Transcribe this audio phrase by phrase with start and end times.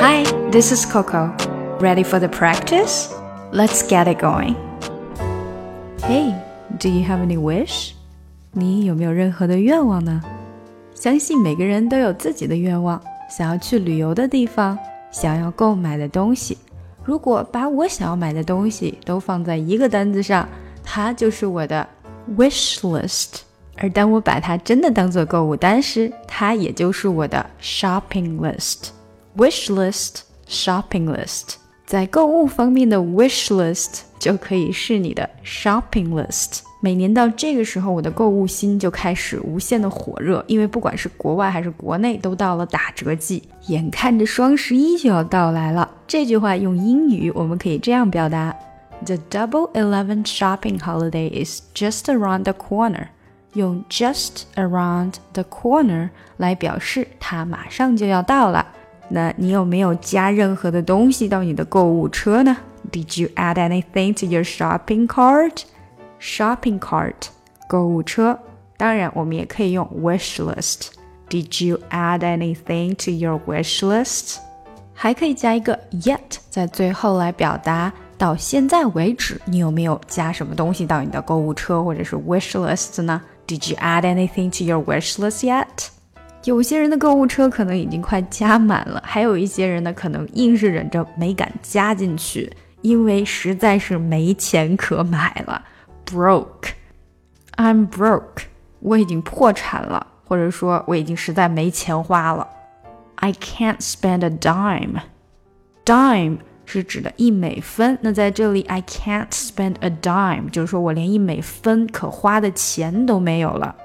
[0.00, 1.34] Hi, this is Coco.
[1.80, 3.12] Ready for the practice?
[3.52, 4.54] Let's get it going.
[6.02, 6.34] Hey,
[6.78, 7.92] do you have any wish?
[8.52, 10.22] 你有没有任何的愿望呢？
[10.94, 14.78] 相信每个人都有自己的愿望，想要去旅游的地方，
[15.10, 16.56] 想要购买的东西。
[17.04, 20.48] 如果把我想要买的东西都放在一个单子上，
[20.82, 21.86] 它就是我的
[22.36, 23.40] wish list。
[23.76, 28.88] 而当我把它真的当做购物单时，它也就是我的 shopping list。
[29.37, 31.55] Wish list、shopping list，
[31.85, 36.61] 在购物方面的 wish list 就可以是你的 shopping list。
[36.83, 45.89] 每年到这个时候，我的购物心就开始无限的火热，因为不管是国外还是国内，都到了打折季，眼看着双十一就要到来了。
[46.07, 48.55] 这句话用英语我们可以这样表达
[49.05, 53.09] ：The Double Eleven shopping holiday is just around the corner。
[53.53, 58.65] 用 just around the corner 来表示它马上就要到了。
[59.10, 62.56] 那你有没有加任何的东西到你的购物车呢？
[62.90, 65.62] Did you add anything to your shopping cart?
[66.20, 67.28] Shopping cart，
[67.68, 68.38] 购物车。
[68.76, 74.38] 当然，我们也可以用 wish list。Did you add anything to your wish list？
[74.92, 83.20] 还可以加一个 yet 在最后来表达到现在为止你有没有加什么东西到你的购物车或者是 wish list 呢？
[83.46, 85.88] Did you add anything to your wish list yet？
[86.43, 95.63] 有些人的购物车可能已经快加满了，还有一些人呢，可能硬是忍着没敢加进去，因为实在是没钱可买了。
[96.07, 98.45] Broke，I'm broke，
[98.79, 102.47] 我已经破产了，或者说我已经实在没钱花了。
[103.15, 113.75] I can't spend a dime，dime 是指的一美分，那在这里 I can't spend a dime 就是说我连一美分可花的钱都没有了。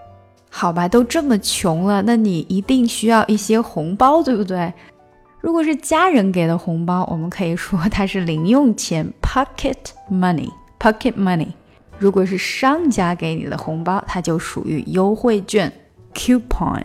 [0.59, 4.73] 好吧，都这么穷了，那你一定需要一些红包，对不对？
[5.43, 9.77] 如果是家人给的红包，我们可以说它是零用钱 （pocket
[10.11, 11.49] money），pocket money。
[11.99, 15.71] 如果是商家给你的红包，它就属于优惠券
[16.15, 16.83] （coupon）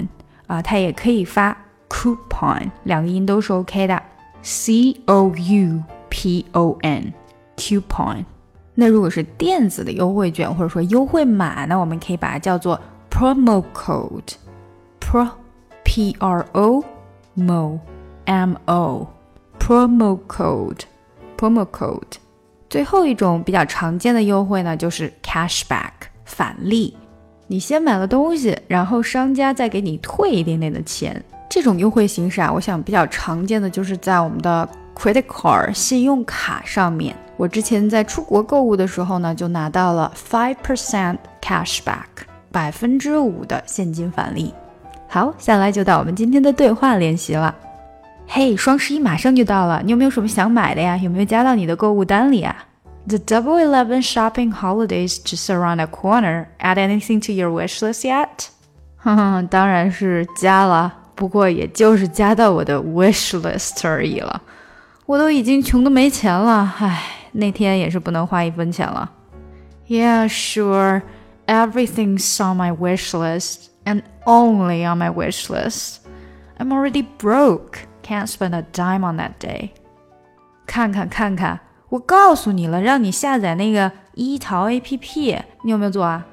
[0.48, 1.58] 啊，它也可以发
[1.90, 4.04] coupon，两个音都是 OK 的
[4.42, 8.26] ，c o u p o n，coupon。
[8.76, 12.78] 那如果是电子的优惠券或者说优惠码呢，我们可以把它叫做。
[13.22, 14.34] Promo code
[15.00, 15.30] pro
[15.84, 16.84] p r o
[17.36, 17.80] mo
[18.26, 19.08] m o
[19.60, 20.86] promo code
[21.38, 22.18] promo code
[22.68, 25.92] 最后一种比较常见的优惠呢，就是 cashback
[26.26, 26.98] 返利。
[27.46, 31.24] 你先买了东西，然后商家再给你退一点点的钱。
[31.48, 37.16] 这种优惠形式啊，我想比较常见的就是在我们的 credit card 信用卡上面。
[37.38, 42.31] 我之前在出国购物的时候呢，就拿到了 five percent cashback。
[42.52, 44.54] 百分之五的现金返利。
[45.08, 47.54] 好，下来就到我们今天的对话练习了。
[48.28, 50.96] 嘿，双十一马上就到了，你有没有什么想买的呀？
[50.98, 52.56] 有没有加到你的购物单里啊
[53.08, 56.46] ？The Double Eleven shopping holidays just around the corner.
[56.60, 58.48] Add anything to your wish list yet?
[58.98, 64.42] 哼哼，当然是加了，不过也就是加到我的 wish list 而已了。
[65.08, 69.12] 我都已经穷的没钱了，唉，那天也是不能花一分钱了。
[69.90, 71.02] Yeah, sure.
[71.51, 76.01] Everything's on my wish list and only on my wish list.
[76.59, 79.71] I'm already broke, can't spend a dime on that day.
[80.67, 86.27] 看看看看，我告诉你了，让你下载那个一淘 APP，你有没有做啊？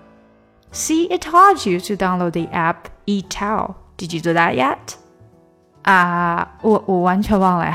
[0.71, 3.75] See, it told you to download the app 一淘。
[3.97, 4.95] Did you do that yet?
[5.83, 7.65] 啊，我我完全忘了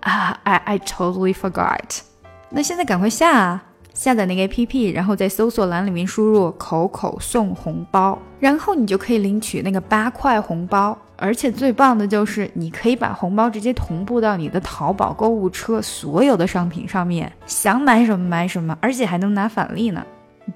[0.00, 2.02] 啊，I I totally forgot。
[2.50, 3.64] 那现在赶快下啊！
[3.98, 10.98] 下载那个 APP，然后在搜索栏里面输入“口口送红包”，然后你就可以领取那个八块红包。
[11.16, 20.04] 而且最棒的就是，你可以把红包直接同步到你的淘宝购物车所有的商品上面，想买什么买什么，而且还能拿返利呢。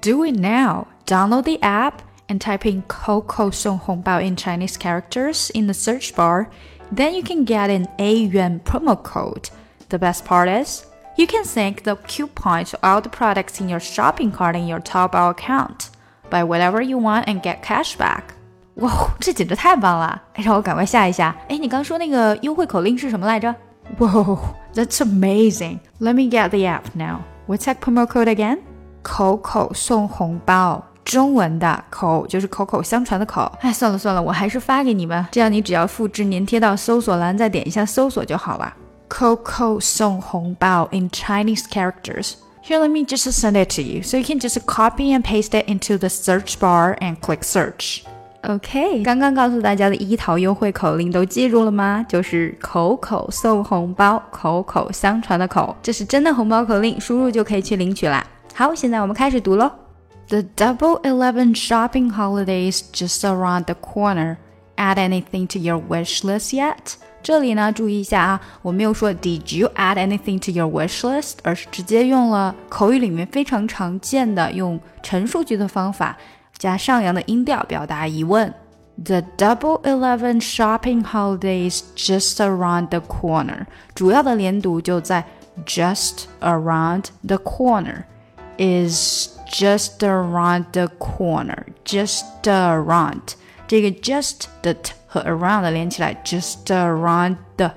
[0.01, 0.85] Do it now!
[1.05, 1.93] Download the app
[2.27, 6.47] and type in “Coco 送红包” in Chinese characters in the search bar.
[6.93, 9.45] Then you can get an A yuan promo code.
[9.87, 10.83] The best part is.
[11.15, 14.79] You can sync the coupon to all the products in your shopping cart in your
[14.79, 15.87] Taobao account.
[16.29, 18.21] Buy whatever you want and get cash back.
[18.75, 20.21] 哇，这简直太棒了！
[20.35, 21.35] 哎，让我赶快下一下。
[21.49, 23.53] 哎，你刚说那个优惠口令是什么来着？
[23.97, 24.39] Whoa,
[24.73, 25.79] that's amazing!
[25.99, 27.23] Let me get the app now.
[27.47, 28.59] What's that promo code again?
[29.01, 33.51] 口口送红包，中文的口就是口口相传的口。
[33.59, 35.27] 哎，算了算了，我还是发给你吧。
[35.31, 38.73] 这样你只要复制粘贴到搜索栏，再点一下搜索就好了。
[39.16, 42.34] Kou Kou Song Hong Bao in Chinese characters.
[42.62, 44.02] Here, let me just send it to you.
[44.02, 48.02] So you can just copy and paste it into the search bar and click search.
[48.42, 52.04] OK，刚刚告诉大家的一淘优惠口令都记住了吗？
[52.08, 58.26] 就是口口送红包，口口相传的口，这是真的红包口令，输入就可以去领取啦。
[58.52, 59.70] 好，现在我们开始读喽。
[60.26, 64.38] The Double Eleven shopping Holidays just around the corner.
[64.76, 66.96] Add anything to your wish list yet?
[67.23, 76.17] 这里呢，注意一下啊，我没有说 Did you add anything to your wish list，而是直接用了口语里面非常常见的用陈述句的方法。
[76.57, 78.53] 加上扬的音调表达疑问。
[79.01, 83.65] The Double Eleven shopping holiday is just around the corner。
[83.95, 85.25] 主要的连读就在
[85.65, 88.03] just around the corner
[88.57, 93.21] is just around the corner just around
[93.67, 97.71] 这个 just 的 t 和 around 连起来，just around the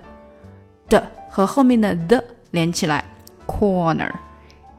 [0.89, 3.05] 的和后面的 the 连起来，
[3.47, 4.13] corner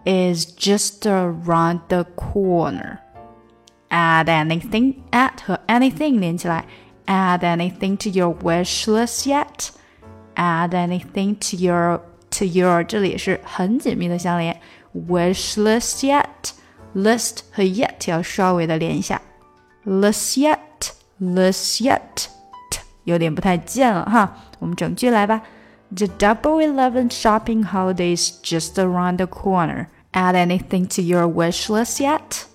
[0.06, 6.66] is just around the corner。add anything at 和 anything 连起来，
[7.06, 9.70] add anything to your wish list yet?
[10.36, 12.02] Add anything to your
[12.32, 14.60] to your 这里是很紧密的相连，
[14.96, 16.26] wish list yet
[16.96, 19.22] list 和 yet 要稍微的连一下，
[19.86, 20.58] list yet
[21.22, 22.30] list yet t
[23.04, 25.42] 有点不太见了哈，我们整句来吧。
[25.96, 29.88] The Double Eleven shopping holiday is just around the corner.
[30.14, 32.46] Add anything to your wish list yet?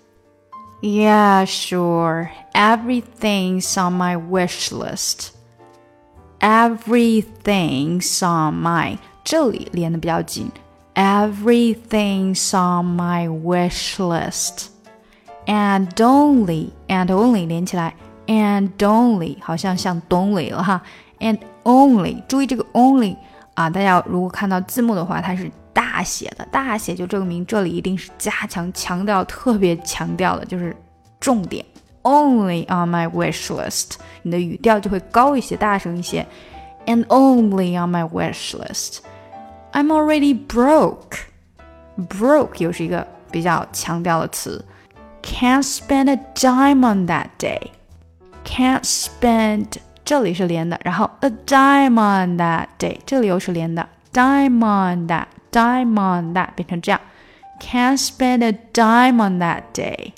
[0.80, 2.30] Yeah, sure.
[2.52, 5.30] Everything's on my wish list.
[6.40, 10.50] Everything's on my 这里连的比较紧。
[10.94, 14.68] Everything's on my wish list.
[15.46, 17.94] And only and only 连起来
[18.26, 20.80] ，and only 好像像东里了哈。
[21.20, 23.16] And only 注意这个 only
[23.54, 30.76] 啊，大家如果看到字幕的话，它是大写的，大写就证明这里一定是加强强调，特别强调的，就是
[31.18, 31.64] 重点。
[32.02, 36.24] Only on my wish list，你的语调就会高一些，大声一些。
[36.86, 44.64] And only on my wish list。I'm already broke。broke 又是一个比较强调的词。
[45.22, 47.72] Can't spend a dime on that day。
[48.44, 57.00] Can't spend 这里是连的，然后 a dime on that day 这里又是连的，dime on that。dime on that 变成这样，
[57.58, 60.12] can't spend a dime on that day.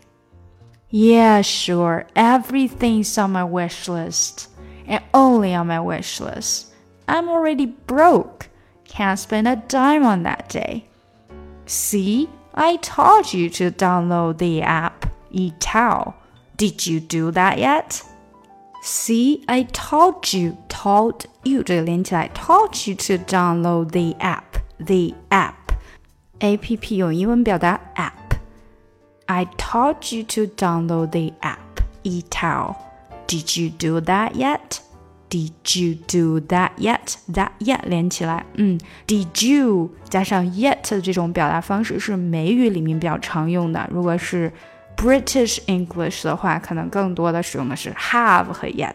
[0.91, 4.49] Yeah, sure, everything's on my wish list,
[4.89, 6.73] and only on my wish list.
[7.07, 8.49] I'm already broke.
[8.89, 10.89] Can't spend a dime on that day.
[11.67, 16.15] See, I told you to download the app eTow.
[16.57, 18.03] Did you do that yet?
[18.88, 25.56] See, I told you, told you 这个连起来，told you to download the app, the app,
[26.38, 28.38] A P P 用英文表达 app.
[29.26, 32.76] I told you to download the app, eTao.
[33.26, 34.78] Did you do that yet?
[35.32, 37.16] Did you do that yet?
[37.28, 43.90] That yet 连起来，嗯，Did you 加上 yet 的这种表达方式是美语里面比较常用的。
[43.92, 44.54] 如果是
[44.97, 48.95] British English 的话，可能更多的使用的是 have 和 yet。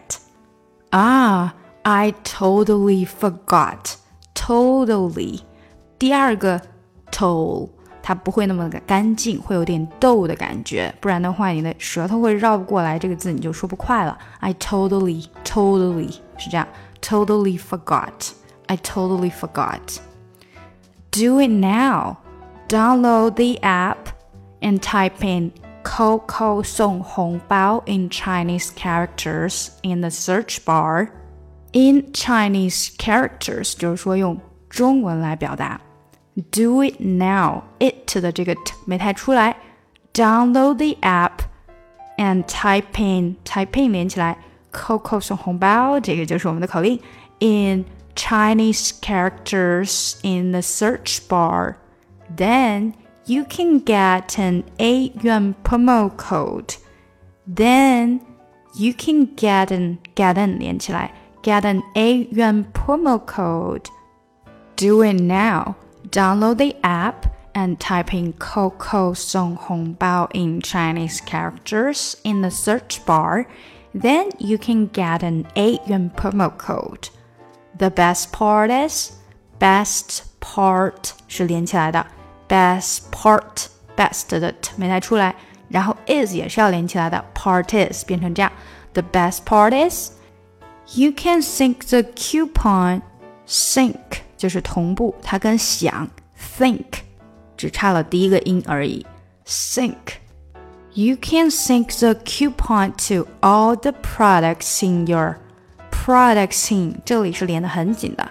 [0.90, 3.94] 啊，I totally forgot.
[4.34, 5.40] Totally
[5.98, 6.60] 第二个
[7.10, 7.70] toll，
[8.02, 14.16] 它不会那么的干净，会有点逗的感觉，不然的话你的舌头会绕不过来这个字，你就说不快了。
[14.38, 16.68] I totally, totally 是这样，
[17.02, 18.30] totally forgot.
[18.66, 19.98] I totally forgot.
[21.10, 22.18] Do it now.
[22.68, 24.08] Download the app
[24.60, 25.52] and type in
[25.83, 27.03] Kou Kou Song
[27.85, 31.11] in Chinese characters in the search bar.
[31.73, 35.79] In Chinese characters 就是说用中文来表达。
[36.51, 37.63] Do it now.
[37.79, 39.57] It 的这个 t 没太出来。
[40.13, 41.39] Download the app
[42.17, 44.37] and type in type in 连起来
[44.71, 46.99] ，Coco 送红包，这个就是我们的口令。
[47.39, 47.85] In
[48.15, 51.75] Chinese characters in the search bar.
[52.35, 52.93] Then
[53.31, 56.75] you can get an eight Yuan promo code.
[57.47, 58.19] Then
[58.75, 63.89] you can get an get an 连起来 get an eight Yuan promo code.
[64.75, 65.75] Do it now.
[66.09, 72.41] Download the app and type in Kou Kou Song Hong Bao in Chinese characters in
[72.41, 73.47] the search bar.
[73.93, 77.07] Then you can get an 8 yuan promo code.
[77.77, 79.13] The best part is
[79.57, 82.05] best part 是连起来的。
[82.50, 83.66] ，best part
[83.96, 85.34] best 的 t 没带出来，
[85.68, 88.50] 然后 is 也是要连起来的，part is 变成这样。
[88.92, 90.12] The best part is
[90.94, 93.02] you can sync the coupon
[93.46, 93.96] sync
[94.36, 96.08] 就是同步，它跟想
[96.58, 96.84] think
[97.56, 99.06] 只差了第一个音而已。
[99.46, 99.94] think
[100.94, 105.36] You can sync the coupon to all the products in your
[105.90, 108.26] products in 这里是连得很紧的。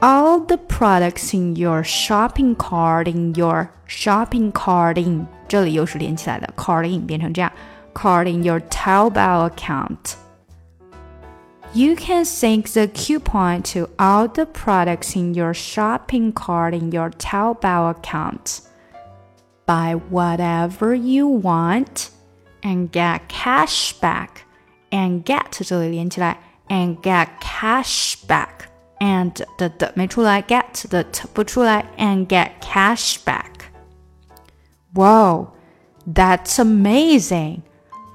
[0.00, 7.50] All the products in your shopping cart in your shopping cart in 这里又是连起来的，cart in 变成这样，
[7.94, 16.32] cart in your Taobao account。You can sync the coupon to all the products in your shopping
[16.32, 18.60] cart in your Taobao account.
[19.66, 22.10] Buy whatever you want
[22.62, 24.44] and get cash back.
[24.90, 28.68] And get 这里连起来，and get cash back.
[29.00, 33.66] And 的的没出来，get 的 t 不出来，and get cash back.
[34.94, 35.48] Whoa,
[36.06, 37.60] that's amazing!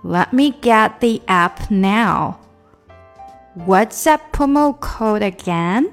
[0.03, 2.37] Let me get the app now.
[3.55, 5.89] What's that promo code again？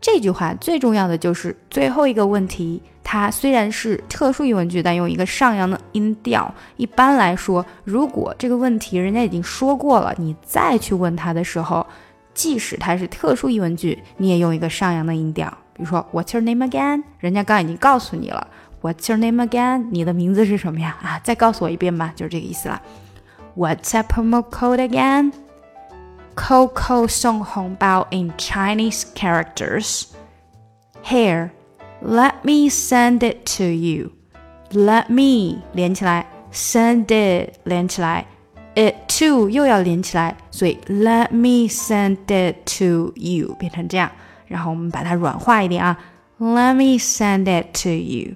[0.00, 6.54] 这句话最重要的就是最后一个问题，它虽然是特殊疑问句，但用一个上扬的音调。
[6.78, 11.86] 一般来说，如果这个问题人家已经说过了，你再去问他的时候，
[12.37, 15.51] 即使它是特殊疑问句，你也用一个上扬的音调。
[15.73, 17.01] 比如说，What's your name again？
[17.17, 18.47] 人家刚已经告诉你了
[18.83, 19.87] ，What's your name again？
[19.91, 20.95] 你的名字是什么呀？
[21.01, 22.79] 啊，再告诉我一遍吧，就是这个意思了。
[23.55, 30.03] What's a promo code again？Coco 送红包 in Chinese characters.
[31.03, 31.49] Here,
[32.03, 34.11] let me send it to you.
[34.69, 38.27] Let me 连起来，send it 连起来
[38.76, 44.10] ，it to 又要连起来，所以 let me send it to you 变成这样。
[44.46, 45.98] 然后我们把它软化一点啊，
[46.38, 48.34] let me send it to you.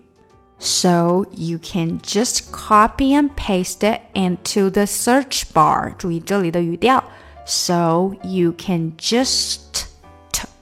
[0.59, 5.95] So you can just copy and paste it into the search bar.
[5.99, 7.05] 注意这里的语调。
[7.47, 9.85] so you can just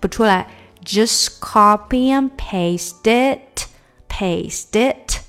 [0.00, 0.46] 不出来，
[0.84, 3.68] just copy and paste it,
[4.08, 5.20] paste it。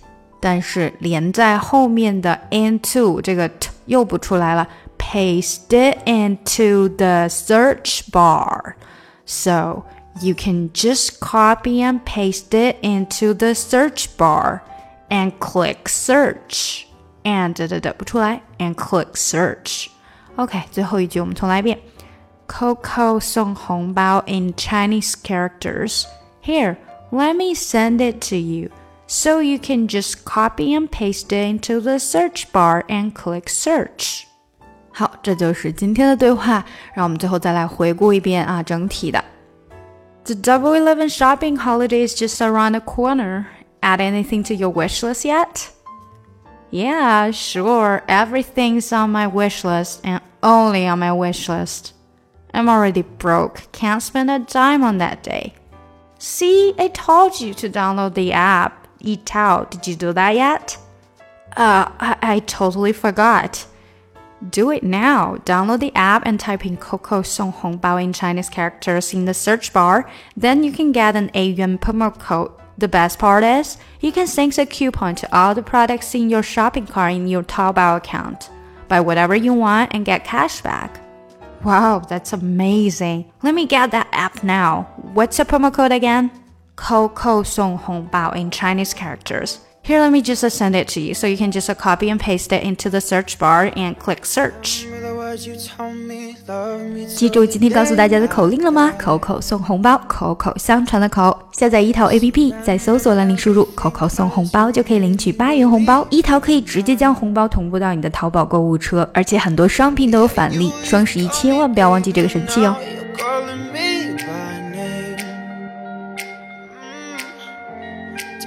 [0.41, 4.67] 但是连在后面的 into 这个 t 又不出来了，
[4.98, 8.74] paste it into the search bar.
[9.25, 9.86] So
[10.22, 14.62] you can just copy and paste it into the search bar
[15.10, 16.84] and click search.
[17.24, 21.79] And 的的不出来，and click search。OK，最后一句我们重来一遍。
[22.48, 26.05] Coco 送红包 in Chinese characters.
[26.44, 26.77] Here,
[27.10, 28.70] let me send it to you.
[29.10, 34.24] So you can just copy and paste it into the search bar and click search.
[34.91, 36.65] 好，这就是今天的对话。
[36.94, 39.24] 让我们最后再来回顾一遍啊，整体的。
[40.24, 43.46] The Double Eleven shopping holiday is just around the corner.
[43.82, 45.70] Add anything to your wish list yet?
[46.72, 48.01] Yeah, sure.
[48.08, 51.94] Everything's on my wish list and only on my wish list.
[52.51, 53.72] I'm already broke.
[53.72, 55.53] Can't spend a dime on that day.
[56.17, 58.78] See, I told you to download the app.
[59.00, 59.71] Eat out.
[59.71, 60.78] Did you do that yet?
[61.57, 63.66] Uh, I, I totally forgot.
[64.49, 65.37] Do it now.
[65.45, 69.26] Download the app and type in Kou Kou Song Hong Bao in Chinese characters in
[69.26, 70.11] the search bar.
[70.37, 74.26] Then you can get an A Yuan promo code the best part is, you can
[74.26, 78.49] sync a coupon to all the products in your shopping cart in your Taobao account.
[78.88, 80.99] Buy whatever you want and get cash back.
[81.62, 83.30] Wow, that's amazing.
[83.42, 84.85] Let me get that app now.
[84.97, 86.30] What's the promo code again?
[86.80, 89.58] Coco Song Hong Bao in Chinese characters.
[89.82, 92.52] Here, let me just send it to you so you can just copy and paste
[92.52, 94.87] it into the search bar and click search.
[97.16, 98.92] 记住今天告诉大家的口令了吗？
[98.99, 101.37] 口口送红包，口口相传的口。
[101.52, 106.06] 下载一淘 APP，在搜索栏里输入“口口送红包”就可以领取八元红包。
[106.10, 110.72] 一淘可以直接将红包同步到你的淘宝购物车，而且很多商品都有返利。
[110.82, 112.75] 双十一千万不要忘记这个神器哦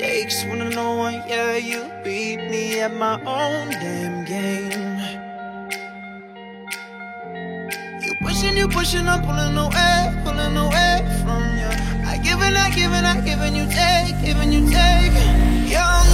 [0.04, 5.00] stakes when I know one, yeah, you beat me at my own damn game.
[8.04, 11.72] You pushing, you pushing, I'm pulling away, pulling away from you.
[12.12, 15.16] I giving, I giving, I giving, you take, giving, you take.
[15.72, 16.13] Young